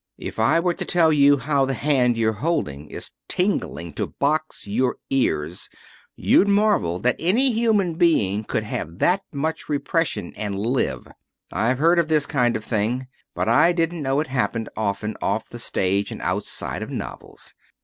[0.17, 4.65] If I were to tell you how the hand you're holding is tingling to box
[4.65, 5.69] your ears
[6.15, 11.07] you'd marvel that any human being could have that much repression and live.
[11.51, 15.49] I've heard of this kind of thing, but I didn't know it happened often off
[15.49, 17.53] the stage and outside of novels.